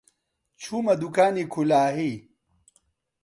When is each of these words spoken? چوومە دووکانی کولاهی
چوومە 0.61 0.93
دووکانی 0.99 1.45
کولاهی 1.53 2.13